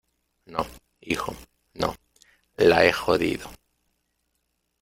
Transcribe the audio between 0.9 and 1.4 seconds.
hijo,